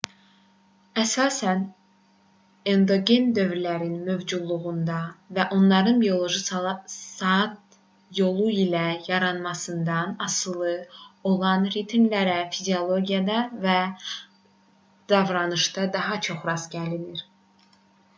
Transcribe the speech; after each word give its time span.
əsasən 0.99 1.59
endogen 2.71 3.27
dövrlərin 3.39 3.91
mövcudluğundan 4.07 5.11
və 5.39 5.45
onların 5.59 5.99
bioloji 6.05 6.43
saat 6.95 7.77
yolu 8.23 8.47
ilə 8.65 8.83
yaranmasından 9.11 10.17
asılı 10.31 10.73
olan 11.35 11.69
ritmlərə 11.79 12.39
fiziologiyada 12.57 13.47
və 13.69 13.77
davranışda 15.15 15.89
daha 15.99 16.21
çox 16.29 16.51
rast 16.53 16.77
gəlinir 16.79 17.25